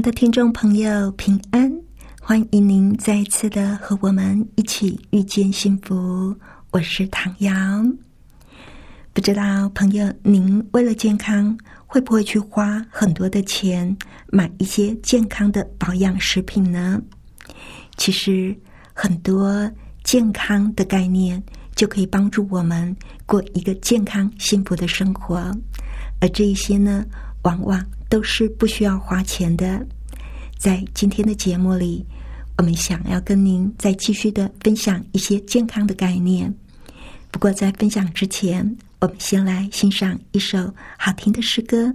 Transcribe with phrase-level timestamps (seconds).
[0.00, 1.70] 的听众朋友，平安！
[2.22, 6.34] 欢迎您再次的和我们一起遇见幸福。
[6.70, 7.52] 我是唐瑶。
[9.12, 11.54] 不知道朋友，您为了健康，
[11.86, 13.94] 会不会去花很多的钱
[14.28, 16.98] 买一些健康的保养食品呢？
[17.98, 18.56] 其实，
[18.94, 19.70] 很多
[20.02, 21.42] 健康的概念
[21.74, 25.54] 就可以帮助我们过一个健康幸福的生活，
[26.20, 27.04] 而这一些呢，
[27.42, 29.86] 往往都是不需要花钱的。
[30.58, 32.04] 在今天的节目里，
[32.58, 36.54] 我们想要跟您再继续的分享一些健康的概念。
[37.30, 41.94] 不过，在分享之前，我们先来欣赏一首好听的诗歌。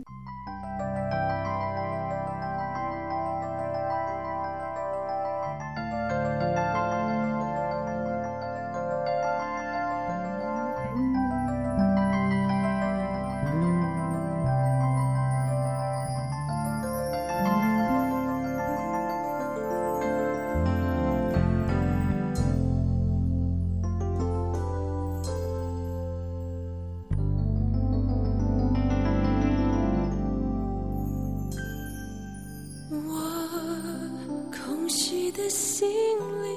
[32.91, 36.55] 我空虚的心灵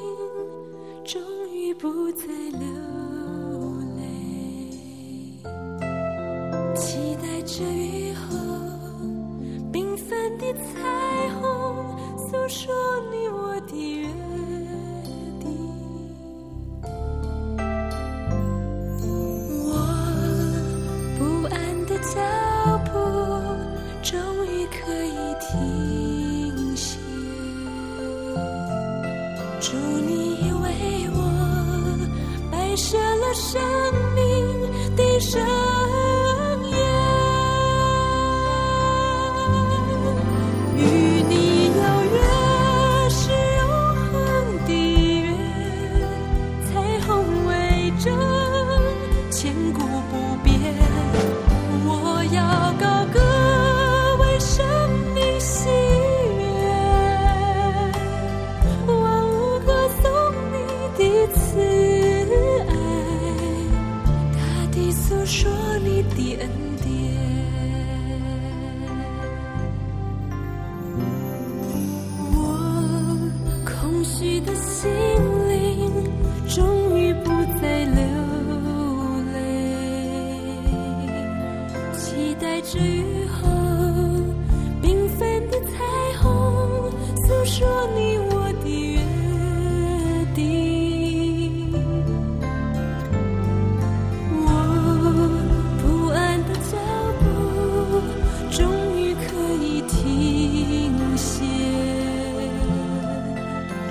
[1.04, 2.26] 终于不再
[2.58, 2.97] 流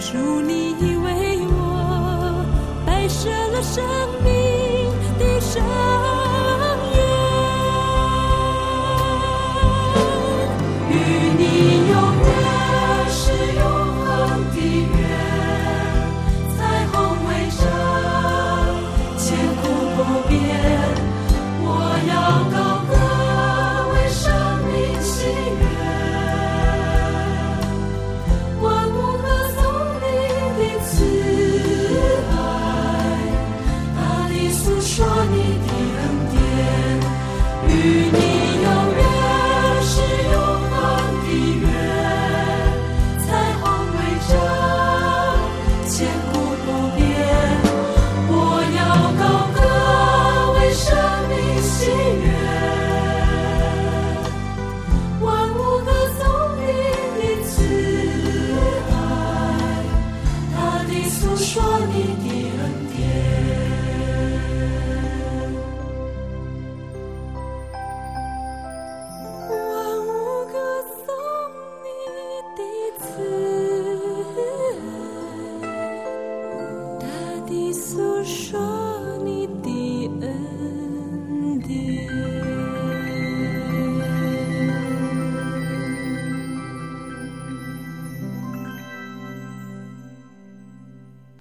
[0.09, 0.73] 主，你
[1.03, 2.45] 为我
[2.85, 3.84] 摆设了生
[4.23, 4.29] 命
[5.19, 6.26] 的生。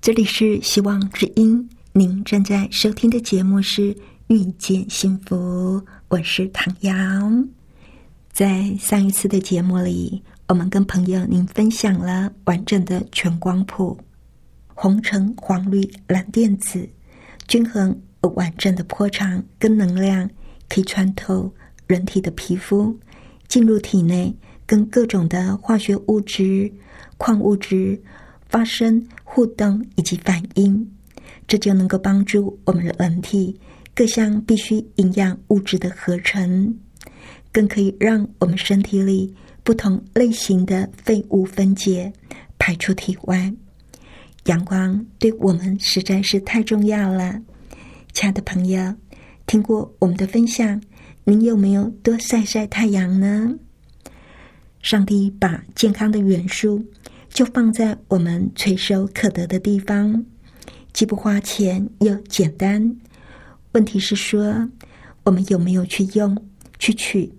[0.07, 3.93] 这里是希望之音，您正在收听的节目是
[4.29, 5.35] 《遇见幸福》，
[6.07, 6.93] 我是唐瑶。
[8.33, 13.99] 在上一次的节目里，我们跟朋友您分享了完整的全光谱，
[14.77, 16.89] 红橙黄绿蓝靛紫，
[17.49, 20.31] 均衡而完整的波长跟能量，
[20.69, 21.53] 可以穿透
[21.89, 22.97] 人体的皮肤，
[23.49, 24.33] 进入体内，
[24.67, 26.73] 跟各种的化学物质、
[27.17, 28.01] 矿物质
[28.49, 29.05] 发生。
[29.29, 30.89] 互动以及反应，
[31.47, 33.61] 这就能够帮助我们的人体
[33.95, 36.75] 各项必需营养物质的合成，
[37.53, 39.35] 更可以让我们身体里
[39.65, 42.11] 不同类型的废物分解
[42.57, 43.53] 排出体外。
[44.45, 47.43] 阳光对我们实在是太重要了，
[48.13, 48.95] 亲爱的朋友，
[49.45, 50.81] 听过我们的分享，
[51.25, 53.55] 您有没有多晒晒太阳呢？
[54.83, 56.83] 上帝把健康的元素。
[57.37, 60.25] 就放在我们垂手可得的地方，
[60.95, 62.97] 既不花钱又简单。
[63.73, 64.67] 问题是说，
[65.23, 66.35] 我们有没有去用、
[66.79, 67.31] 去取？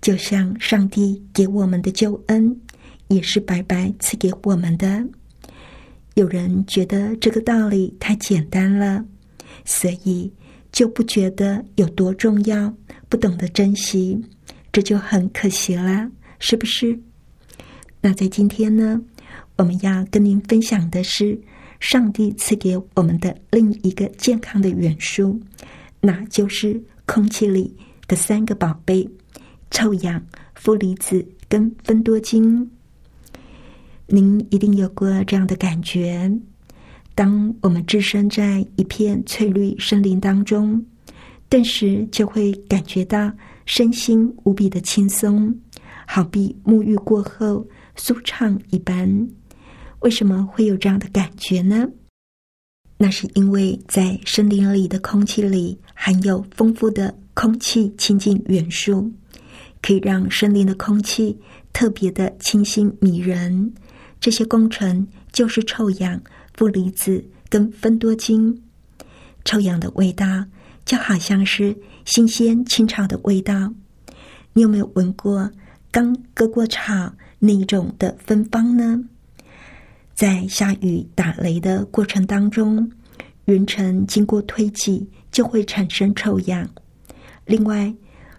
[0.00, 2.58] 就像上帝给我们的救恩，
[3.08, 5.06] 也是白白赐给我们的。
[6.14, 9.04] 有人觉得这个道理太简单了，
[9.66, 10.32] 所以
[10.72, 12.74] 就不觉得有多重要，
[13.10, 14.18] 不懂得珍惜，
[14.72, 16.98] 这就很可惜了，是不是？
[18.00, 18.98] 那在今天呢？
[19.58, 21.36] 我们要跟您分享的是
[21.80, 25.40] 上帝赐给我们的另一个健康的元素，
[26.00, 27.76] 那就是空气里
[28.06, 29.08] 的三个宝贝：
[29.68, 30.24] 臭氧、
[30.54, 32.70] 负离子跟芬多精。
[34.06, 36.30] 您一定有过这样的感觉：
[37.16, 40.86] 当我们置身在一片翠绿森林当中，
[41.48, 43.32] 顿时就会感觉到
[43.66, 45.52] 身心无比的轻松，
[46.06, 47.66] 好比沐浴过后
[47.96, 49.28] 舒畅一般。
[50.00, 51.88] 为什么会有这样的感觉呢？
[52.96, 59.12] 那是因为在森林里的空气里含有丰富的空气清净元素，
[59.80, 61.38] 可以让森林的空气
[61.72, 63.72] 特别的清新迷人。
[64.20, 66.20] 这些工程就是臭氧、
[66.54, 68.62] 负离子跟芬多精。
[69.44, 70.26] 臭氧的味道
[70.84, 73.72] 就好像是新鲜青草的味道。
[74.54, 75.52] 你有没有闻过
[75.92, 79.04] 刚割过草那一种的芬芳呢？
[80.18, 82.90] 在下雨打雷的过程当中，
[83.44, 86.68] 云层经过推挤就会产生臭氧。
[87.46, 87.94] 另外，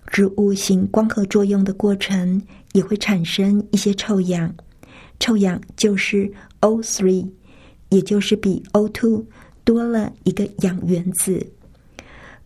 [0.08, 2.42] 植物型光合作用的过程
[2.74, 4.54] 也会产生一些臭氧。
[5.22, 6.30] 臭氧就是
[6.60, 7.26] O3，
[7.88, 9.24] 也就是比 O2
[9.64, 11.48] 多了一个氧原子。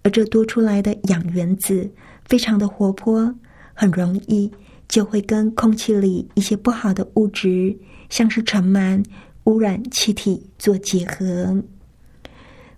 [0.03, 1.89] 而这多出来的氧原子
[2.25, 3.33] 非常的活泼，
[3.73, 4.51] 很容易
[4.87, 7.75] 就会跟空气里一些不好的物质。
[8.13, 9.03] 像是尘螨、
[9.45, 11.63] 污染气体做结合，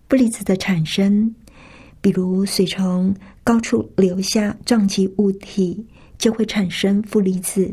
[0.07, 1.35] 负离子的产生，
[1.99, 5.87] 比如水从高处流下撞击物体，
[6.17, 7.69] 就会产生负离子。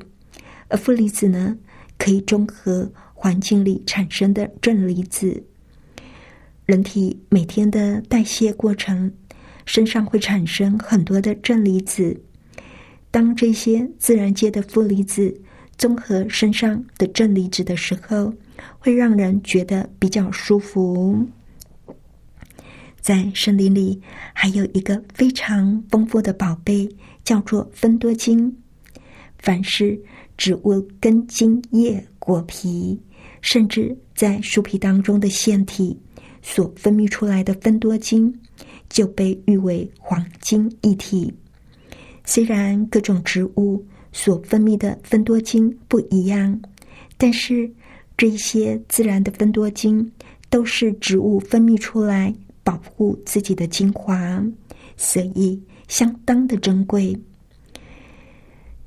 [0.66, 1.56] 而负离子呢，
[1.96, 5.44] 可以中和环境里产生的正离子。
[6.66, 9.12] 人体每天的代谢过程，
[9.64, 12.24] 身上会产生很多的正离子。
[13.12, 15.40] 当这些自然界的负离子。
[15.76, 18.32] 综合身上的正离子的时候，
[18.78, 21.26] 会让人觉得比较舒服。
[23.00, 24.00] 在森林里
[24.32, 26.88] 还有一个非常丰富的宝贝，
[27.24, 28.56] 叫做芬多精。
[29.38, 30.00] 凡是
[30.36, 33.00] 植物根茎叶果皮，
[33.40, 35.98] 甚至在树皮当中的腺体
[36.42, 38.32] 所分泌出来的芬多精，
[38.88, 41.34] 就被誉为黄金一体。
[42.24, 43.84] 虽然各种植物。
[44.12, 46.60] 所分泌的芬多精不一样，
[47.16, 47.70] 但是
[48.16, 50.12] 这些自然的芬多精
[50.50, 54.44] 都是植物分泌出来保护自己的精华，
[54.96, 57.18] 所以相当的珍贵。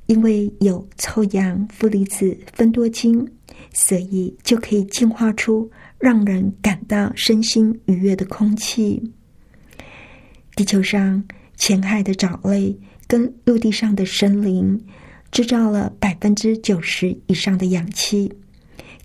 [0.05, 3.27] 因为有臭氧、负离子、芬多精，
[3.74, 5.67] 所以就可以净化出
[5.98, 9.01] 让人感到身心愉悦的空气。
[10.55, 11.22] 地球上
[11.58, 12.77] 浅海的藻类
[13.08, 14.79] 跟陆地上的森林。
[15.36, 18.32] 制造了百分之九十以上的氧气。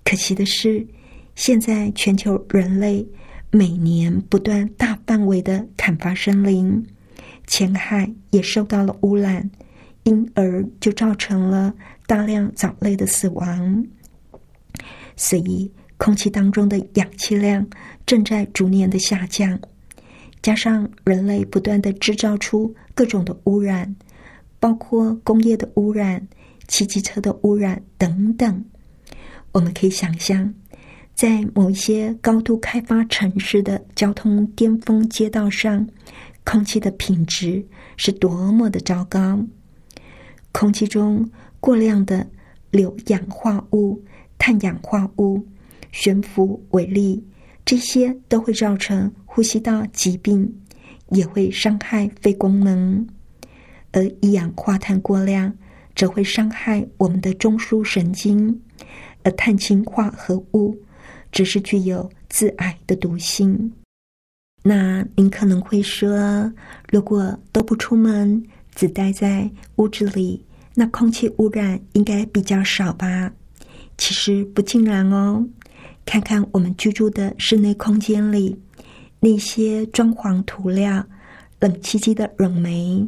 [0.05, 0.87] 可惜的是，
[1.35, 3.05] 现在全球人类
[3.49, 6.87] 每年不断大范围的砍伐森林，
[7.47, 9.51] 浅海也受到了污染，
[10.03, 11.73] 因而就造成了
[12.07, 13.85] 大量藻类的死亡。
[15.17, 17.67] 所以，空气当中的氧气量
[18.05, 19.59] 正在逐年的下降，
[20.41, 23.93] 加上人类不断的制造出各种的污染。
[24.61, 26.25] 包括工业的污染、
[26.67, 28.63] 汽机车的污染等等，
[29.51, 30.53] 我们可以想象，
[31.15, 35.87] 在某一些高度开发城市的交通巅峰街道上，
[36.43, 37.65] 空气的品质
[37.97, 39.43] 是多么的糟糕。
[40.51, 41.27] 空气中
[41.59, 42.27] 过量的
[42.69, 43.99] 硫氧化物、
[44.37, 45.43] 碳氧化物、
[45.91, 47.25] 悬浮微粒，
[47.65, 50.53] 这些都会造成呼吸道疾病，
[51.09, 53.07] 也会伤害肺功能。
[53.91, 55.53] 而一氧化碳过量，
[55.95, 58.61] 则会伤害我们的中枢神经，
[59.23, 60.77] 而碳氢化合物。
[61.31, 63.71] 只是具有致癌的毒性。
[64.63, 66.51] 那您可能会说，
[66.91, 68.43] 如果都不出门，
[68.75, 70.45] 只待在屋子里，
[70.75, 73.31] 那空气污染应该比较少吧？
[73.97, 75.47] 其实不尽然哦。
[76.05, 78.59] 看看我们居住的室内空间里，
[79.21, 81.07] 那些装潢涂料、
[81.61, 83.07] 冷气机的冷媒、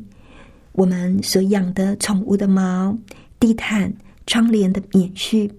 [0.74, 2.98] 我们所养的宠物的毛、
[3.40, 3.94] 地毯、
[4.28, 5.50] 窗帘的棉絮、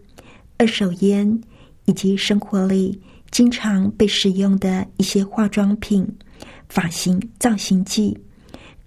[0.59, 1.41] 二手烟。
[1.87, 2.99] 以及生活里
[3.31, 6.03] 经常被使用的一些化妆品、
[6.71, 8.17] 发型造型剂、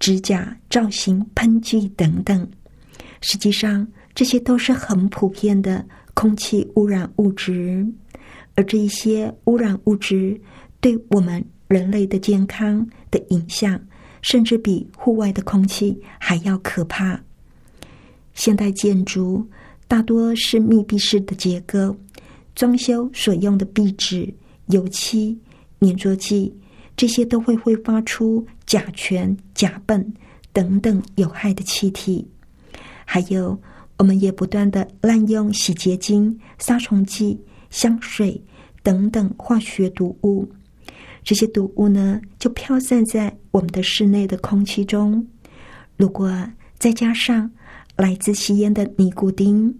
[0.00, 2.44] 指甲造型喷剂等等，
[3.20, 7.86] 实际上这些都是很普遍的空气污染物质，
[8.56, 10.40] 而这一些污染物质
[10.80, 13.80] 对我们人类的健康的影响，
[14.22, 17.20] 甚至比户外的空气还要可怕。
[18.34, 19.46] 现代建筑
[19.86, 21.96] 大多是密闭式的结构。
[22.54, 24.34] 装修所用的壁纸、
[24.66, 25.38] 油漆、
[25.78, 26.52] 粘着剂，
[26.96, 30.04] 这些都会挥发出甲醛、甲苯
[30.52, 32.26] 等等有害的气体。
[33.04, 33.56] 还有，
[33.96, 38.42] 我们也不断的滥用洗洁精、杀虫剂、香水
[38.82, 40.44] 等等化学毒物。
[41.28, 45.26] 这些毒物呢，就飘散在我们的室内的空气中。
[45.98, 46.32] 如果
[46.78, 47.50] 再加上
[47.96, 49.78] 来自吸烟的尼古丁、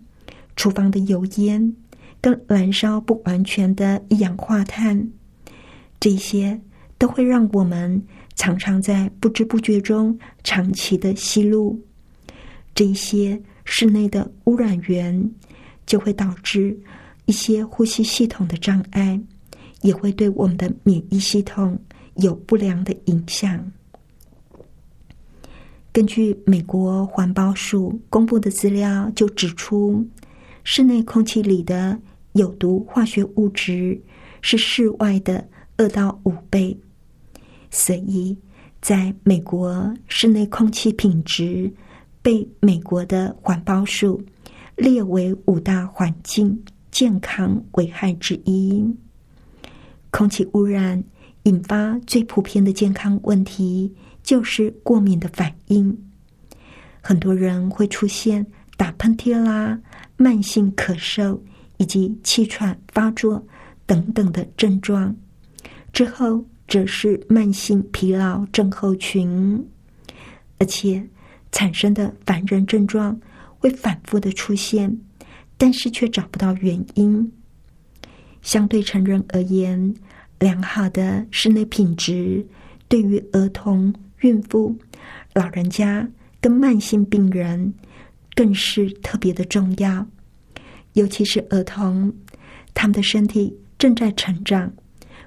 [0.57, 1.75] 厨房的油烟，
[2.21, 5.09] 跟燃烧不完全的一氧化碳，
[5.99, 6.61] 这些
[6.99, 11.83] 都会让我们常常在不知不觉中长期的吸入
[12.75, 15.33] 这些室内的污染源，
[15.87, 16.78] 就会导致
[17.25, 19.19] 一些呼吸系统的障碍，
[19.82, 21.78] 也会对我们的免疫系统
[22.16, 23.73] 有不良的影响。
[25.92, 30.06] 根据美国环保署公布的资料，就指出
[30.64, 31.99] 室内空气里的。
[32.32, 34.00] 有毒化学物质
[34.42, 36.78] 是室外的二到五倍，
[37.68, 38.37] 所以
[38.80, 41.73] 在美国室内空气品质
[42.23, 44.23] 被美国的环保署
[44.76, 48.87] 列为五大环境健康危害之一。
[50.11, 51.03] 空气污染
[51.45, 55.97] 引发最普遍的健康问题就是过敏的反应，
[57.00, 58.47] 很多人会出现
[58.77, 59.81] 打喷嚏啦、
[60.17, 61.38] 慢性咳嗽。
[61.81, 63.47] 以及气喘发作
[63.87, 65.15] 等等的症状，
[65.93, 69.65] 之后则是慢性疲劳症候群，
[70.59, 71.09] 而且
[71.53, 73.17] 产生的烦人症状
[73.61, 74.99] 会反复的出现，
[75.57, 77.33] 但是却找不到原因。
[78.42, 79.95] 相对成人而言，
[80.38, 82.47] 良好的室内品质
[82.88, 84.75] 对于儿童、孕妇、
[85.35, 86.09] 老人家
[86.40, 87.75] 跟慢性病人
[88.35, 90.07] 更是特别的重要。
[90.95, 92.12] 尤其是儿童，
[92.75, 94.73] 他们的身体正在成长，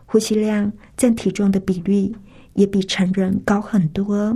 [0.05, 2.11] 呼吸量占体重的比率
[2.53, 4.35] 也比成人高很多，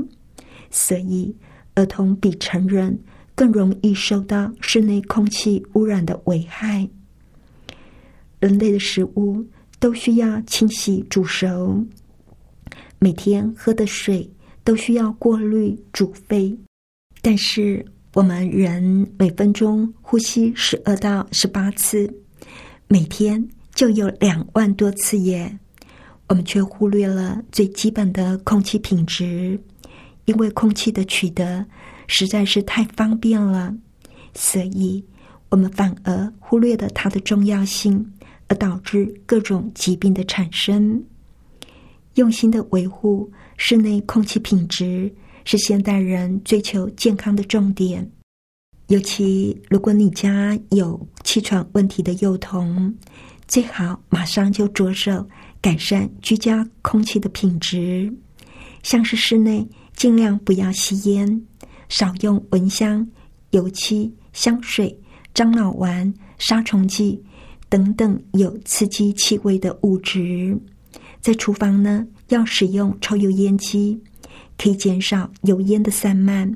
[0.70, 1.36] 所以
[1.74, 2.98] 儿童比成人
[3.34, 6.88] 更容易受到室内空气污染的危害。
[8.40, 9.46] 人类的食物
[9.80, 11.86] 都需要清洗煮熟，
[13.00, 14.30] 每天喝的水
[14.64, 16.58] 都需要过滤煮沸，
[17.22, 17.86] 但是。
[18.16, 22.10] 我们人每分钟呼吸十二到十八次，
[22.88, 25.60] 每天就有两万多次耶。
[26.30, 29.60] 我们却忽略了最基本的空气品质，
[30.24, 31.66] 因为空气的取得
[32.08, 33.76] 实在是太方便了，
[34.34, 35.04] 所以
[35.50, 38.14] 我们反而忽略了它的重要性，
[38.48, 41.04] 而导致各种疾病的产生。
[42.16, 45.14] 用心的维护室内空气品质。
[45.48, 48.12] 是现代人追求健康的重点，
[48.88, 52.92] 尤其如果你家有气喘问题的幼童，
[53.48, 55.24] 最好马上就着手
[55.62, 58.12] 改善居家空气的品质。
[58.82, 61.46] 像是室内尽量不要吸烟，
[61.90, 63.08] 少用蚊香、
[63.52, 65.00] 油漆、香水、
[65.32, 67.24] 樟脑丸、杀虫剂
[67.70, 70.58] 等等有刺激气味的物质。
[71.22, 74.00] 在厨房呢，要使用抽油烟机。
[74.58, 76.50] 可以减少油烟的散漫，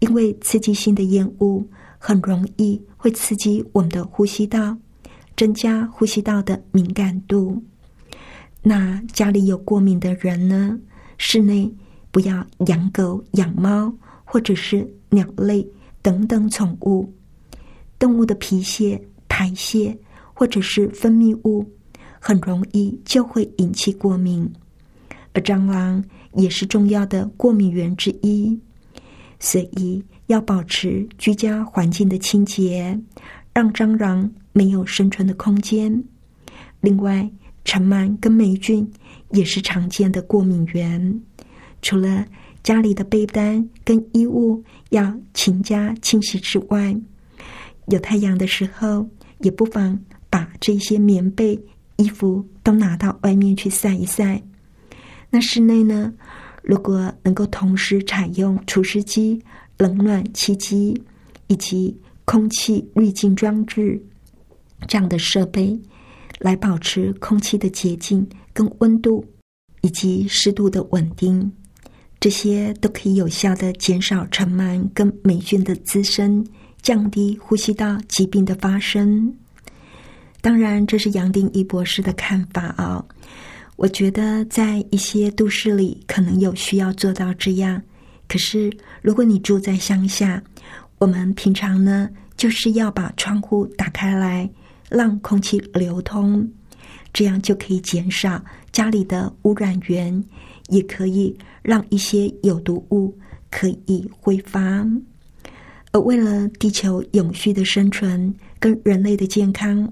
[0.00, 1.66] 因为刺激性的烟雾
[1.98, 4.76] 很容易会刺激我们的呼吸道，
[5.34, 7.62] 增加呼吸道的敏感度。
[8.62, 10.78] 那家里有过敏的人呢，
[11.16, 11.72] 室内
[12.10, 13.90] 不要养狗、养猫
[14.22, 15.66] 或者是鸟类
[16.02, 17.10] 等等宠物。
[17.98, 19.00] 动物的皮屑、
[19.30, 19.96] 排泄
[20.34, 21.64] 或者是分泌物，
[22.20, 24.52] 很容易就会引起过敏。
[25.32, 28.60] 而蟑螂也是重要的过敏源之一，
[29.40, 33.00] 所以要保持居家环境的清洁，
[33.52, 36.04] 让蟑螂没有生存的空间。
[36.80, 37.30] 另外，
[37.64, 38.88] 尘螨跟霉菌
[39.30, 41.20] 也是常见的过敏源。
[41.82, 42.24] 除了
[42.62, 46.96] 家里的被单跟衣物要勤加清洗之外，
[47.88, 49.98] 有太阳的时候，也不妨
[50.34, 51.56] 把这些棉被、
[51.94, 54.42] 衣服都拿到外面去晒一晒。
[55.30, 56.12] 那室内呢？
[56.60, 59.40] 如果能够同时采用除湿机、
[59.78, 61.00] 冷暖气机
[61.46, 64.02] 以及空气滤净装置
[64.88, 65.80] 这样的设备，
[66.40, 69.24] 来保持空气的洁净、跟温度
[69.82, 71.52] 以及湿度的稳定，
[72.18, 76.44] 这些都可以有效的减少尘螨跟霉菌的滋生，
[76.82, 79.32] 降低呼吸道疾病的发生。
[80.44, 83.02] 当然，这是杨定一博士的看法啊。
[83.76, 87.80] 我觉得在一些都市里可能有需要做到这样，
[88.28, 88.70] 可是
[89.00, 90.42] 如果你住在乡下，
[90.98, 94.46] 我们平常呢就是要把窗户打开来，
[94.90, 96.46] 让空气流通，
[97.10, 100.22] 这样就可以减少家里的污染源，
[100.68, 103.16] 也可以让一些有毒物
[103.50, 104.86] 可以挥发。
[105.92, 109.90] 而为了地球永续的生存跟人类的健康，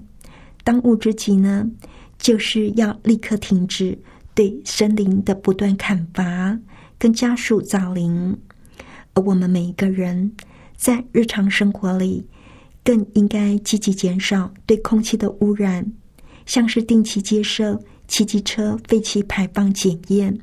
[0.63, 1.69] 当务之急呢？
[2.17, 3.99] 就是要立刻停止
[4.33, 6.57] 对森林的不断砍伐
[6.97, 8.37] 跟加速造林，
[9.13, 10.33] 而我们每一个人
[10.77, 12.25] 在日常生活里，
[12.81, 15.85] 更应该积极减少对空气的污染，
[16.45, 20.37] 像是定期接受汽机车废气排放检验，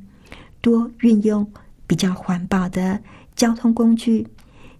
[0.60, 1.50] 多运用
[1.86, 3.00] 比较环保的
[3.34, 4.26] 交通工具，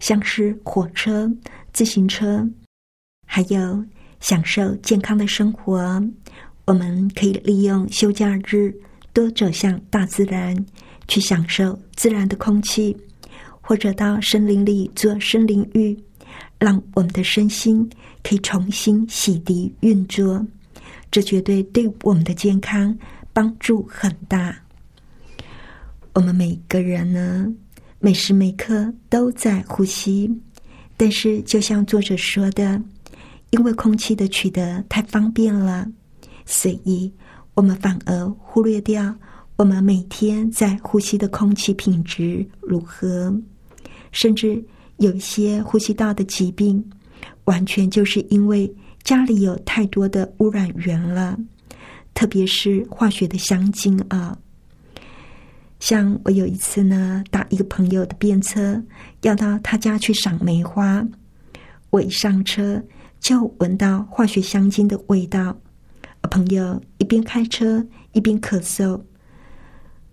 [0.01, 1.33] 像是火车、
[1.73, 2.47] 自行车，
[3.27, 3.83] 还有
[4.21, 6.03] 享受健康的生活。
[6.67, 8.73] 我们可以利用休假日
[9.13, 10.57] 多走向大自然，
[11.09, 12.97] 去享受自然的空气，
[13.61, 15.99] 或者到森林里做森林浴，
[16.59, 17.91] 让我们的身心
[18.23, 20.47] 可以重新洗涤运作。
[21.11, 22.97] 这绝对对我们的健康
[23.33, 24.57] 帮助很大。
[26.13, 27.53] 我们每个人呢，
[27.99, 30.31] 每时每刻都在呼吸，
[30.97, 32.81] 但是就像作者说的，
[33.51, 35.87] 因为空气的取得太方便了。
[36.47, 37.13] 所以，
[37.55, 39.15] 我们反而忽略掉
[39.57, 43.33] 我们每天在呼吸的空气品质如何，
[44.11, 44.65] 甚至
[44.97, 46.83] 有一些呼吸道的疾病，
[47.45, 51.39] 完全就是因为家里有太多的污染源了，
[52.15, 54.37] 特别是化学的香精啊。
[55.79, 58.83] 像我有一次呢，搭一个朋友的便车，
[59.23, 61.07] 要到他家去赏梅花，
[61.91, 62.83] 我一上车
[63.21, 65.57] 就闻到化学香精的味道。
[66.31, 69.01] 朋友一边开车一边咳嗽，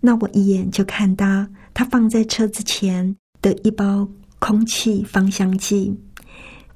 [0.00, 5.96] 那我一眼就看到他放在车子前的一包空气芳香剂，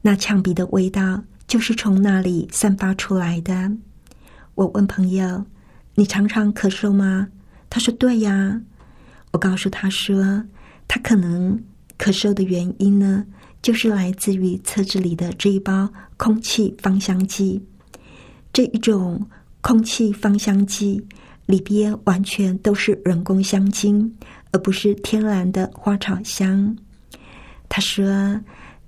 [0.00, 3.72] 那呛鼻的味道就是从那里散发出来的。
[4.54, 5.44] 我问朋友
[5.96, 7.28] ：“你常常咳嗽吗？”
[7.68, 8.60] 他说：“对呀。”
[9.32, 10.44] 我告诉他说
[10.86, 11.58] ：“他可能
[11.98, 13.24] 咳嗽的原因呢，
[13.62, 17.62] 就是来自于车子里的这一包空气芳香剂。”
[18.52, 19.26] 这一种
[19.62, 21.02] 空气芳香剂
[21.46, 24.14] 里边完全都是人工香精，
[24.50, 26.76] 而不是天然的花草香。
[27.70, 28.38] 他说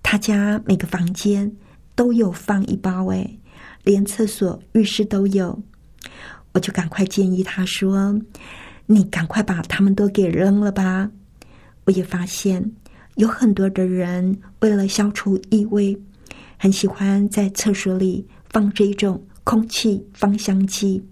[0.02, 1.50] 他家每个房间
[1.94, 3.38] 都有放一包，哎，
[3.84, 5.62] 连厕所、浴室都有。
[6.52, 8.20] 我就赶快建议他说
[8.84, 11.10] ：“你赶快把它们都给扔了吧。”
[11.86, 12.72] 我也发现
[13.16, 15.96] 有很多的人为了消除异味，
[16.58, 19.22] 很喜欢在厕所里放这一种。
[19.46, 21.04] 空气芳香剂，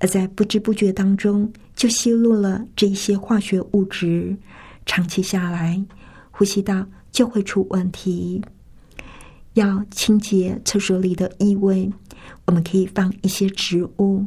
[0.00, 4.36] 而在不知不觉当中就吸入了这一些化学物质，
[4.84, 5.82] 长期下来，
[6.30, 8.44] 呼吸道就会出问题。
[9.54, 11.90] 要清洁厕所里的异味，
[12.44, 14.26] 我们可以放一些植物，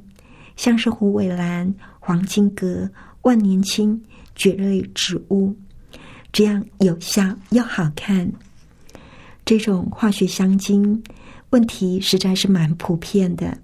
[0.56, 2.90] 像是虎尾兰、黄金葛、
[3.22, 5.56] 万年青、蕨类植物，
[6.34, 8.30] 这样有效又好看。
[9.46, 11.02] 这种化学香精。
[11.52, 13.56] 问题实在是蛮普遍的。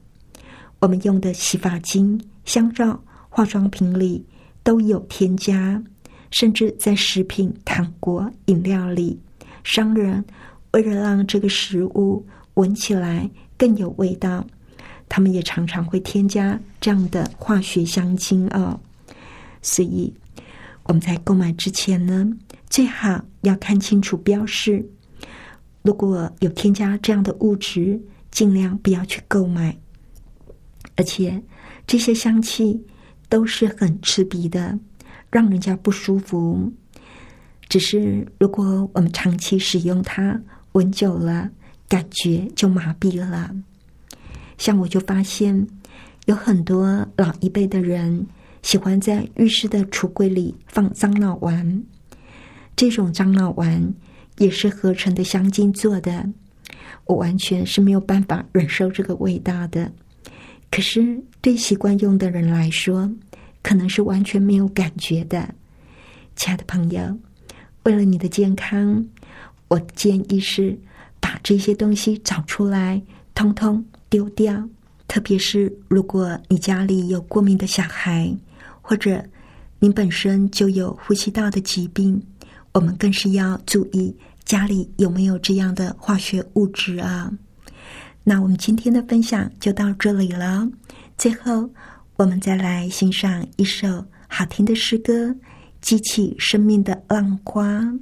[0.78, 4.24] 我们用的洗发精、香皂、化妆品里
[4.62, 5.82] 都有添加，
[6.30, 9.20] 甚至在食品、糖果、饮料里，
[9.64, 10.24] 商人
[10.72, 13.28] 为了让这个食物闻起来
[13.58, 14.46] 更有味道，
[15.10, 18.80] 他们也常常会添加这样的化学香精哦。
[19.64, 20.14] 所以
[20.90, 22.28] 我们在购买之前呢，
[22.68, 24.84] 最好要看清楚标示。
[25.84, 29.78] 如果有添加这样的物质，尽量不要去购买。
[30.96, 31.44] 而且
[31.86, 32.84] 这些香气
[33.30, 34.80] 都是很刺鼻的，
[35.30, 36.74] 让人家不舒服。
[37.68, 41.52] 只是如果我们长期使用它，闻久了，
[41.88, 43.56] 感觉就麻痹了。
[44.58, 45.68] 像我就发现，
[46.26, 48.26] 有很多老一辈的人
[48.62, 51.84] 喜欢在浴室的橱柜里放樟脑丸，
[52.76, 53.94] 这种樟脑丸。
[54.38, 56.26] 也是合成的香精做的，
[57.04, 59.92] 我完全是没有办法忍受这个味道的。
[60.72, 63.12] 可是对习惯用的人来说，
[63.62, 65.54] 可能是完全没有感觉的。
[66.38, 67.18] 亲爱的朋友，
[67.84, 69.06] 为了你的健康，
[69.68, 70.80] 我建议是
[71.20, 73.02] 把这些东西找出来，
[73.36, 74.70] 通通丢掉。
[75.06, 78.34] 特别是如果你家里有过敏的小孩，
[78.90, 79.24] 或者
[79.78, 82.20] 你本身就有呼吸道的疾病，
[82.72, 84.18] 我们更是要注意。
[84.46, 87.32] 家里有没有这样的化学物质啊？
[88.24, 90.68] 那我们今天的分享就到这里了。
[91.20, 91.70] 最后，
[92.16, 95.36] 我们再来欣赏一首好听的诗歌，
[95.82, 97.94] 激起生命的浪花。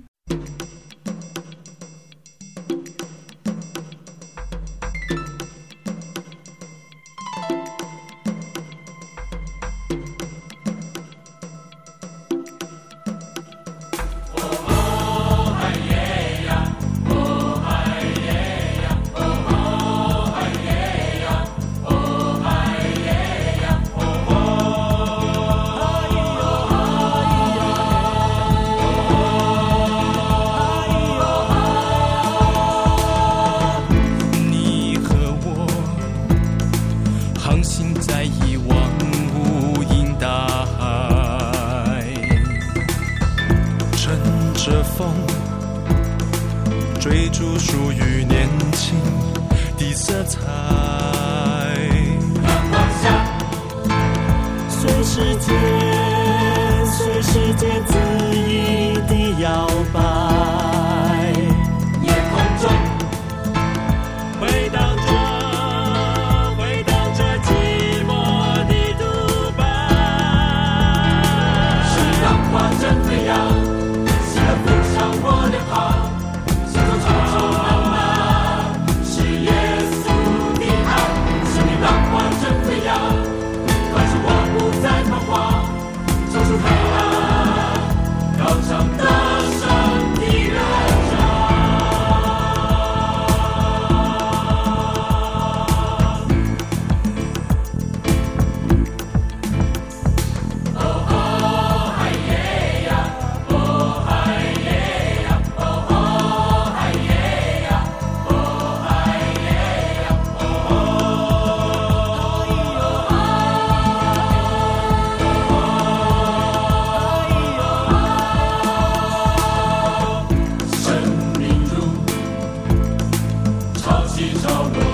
[124.18, 124.87] 一起唱。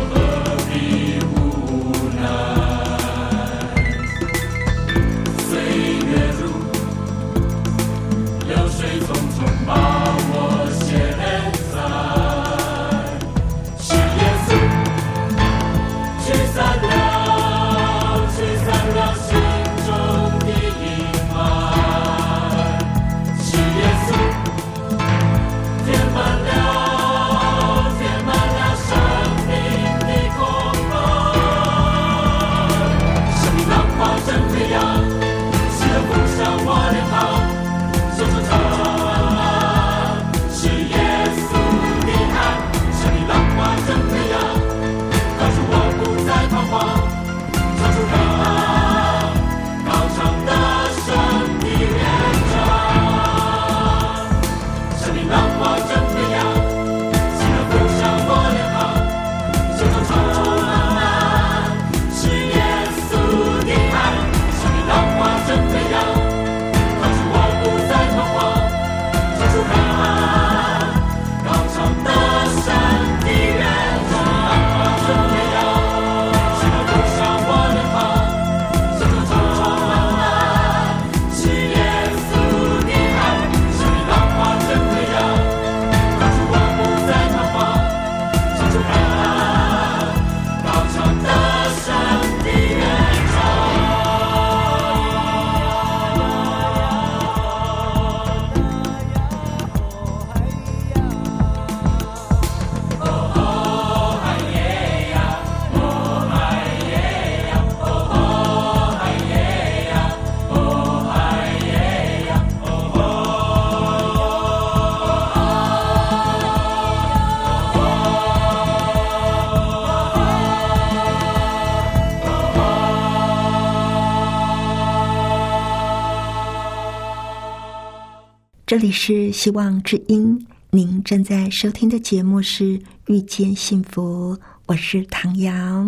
[128.73, 135.88] 这里是希望之音，您正在收听的节目是《遇见幸福》，我是唐瑶。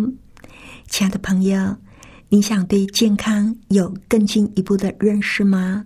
[0.86, 1.76] 亲爱的朋友，
[2.28, 5.84] 你想对健康有更进一步的认识吗？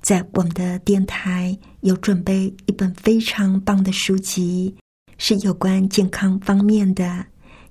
[0.00, 4.74] 在我们的电台有准备一本非常棒的书籍，
[5.18, 7.24] 是有关健康方面的，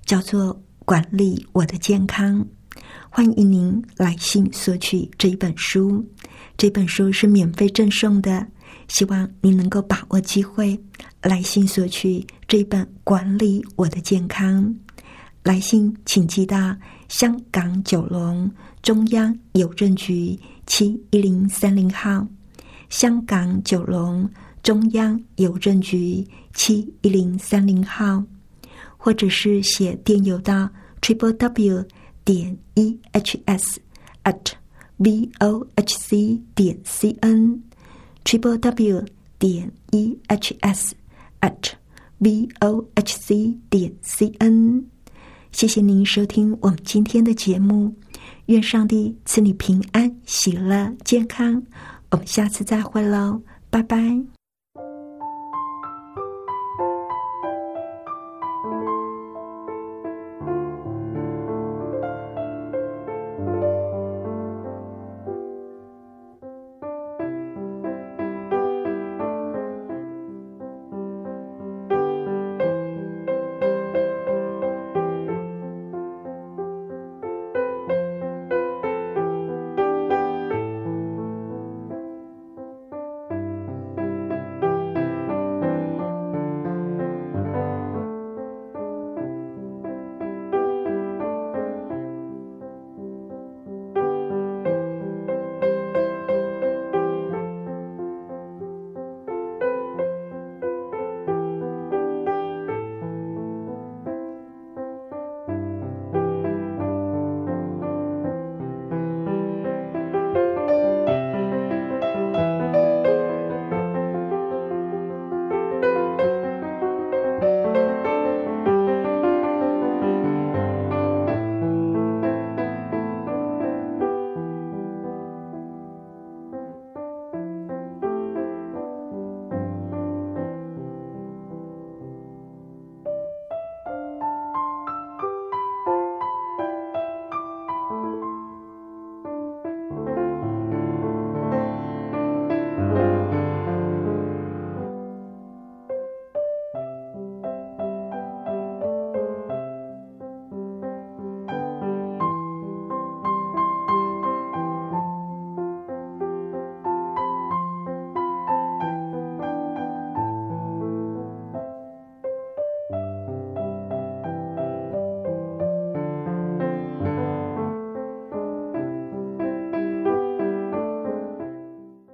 [0.06, 0.54] 叫做
[0.86, 2.40] 《管理我的健康》。
[3.10, 6.02] 欢迎您来信索取这一本书。
[6.56, 8.46] 这本书是免费赠送的，
[8.92, 10.78] 希望您能够把握机会
[11.22, 14.62] 来信索取这一本《管理我的健康》。
[15.42, 16.76] 来信请寄到
[17.08, 18.50] 香港九龙
[18.82, 22.28] 中央邮政局七一零三零号，
[22.90, 24.28] 香港九龙
[24.62, 28.22] 中央邮政局七一零三零号，
[28.98, 30.68] 或者是写电邮到
[31.00, 31.82] triple w
[32.26, 33.80] 点 e h s
[34.24, 34.52] at
[34.98, 37.62] v o h c 点 c n
[38.24, 39.04] Triple w
[39.38, 40.94] 点 e h s
[41.40, 41.72] at
[42.18, 44.84] v o h c 点 c n。
[45.50, 47.94] 谢谢您收听我们今天的节目，
[48.46, 51.62] 愿上帝赐你平安、喜乐、健康。
[52.10, 54.41] 我们下次再会喽，拜拜。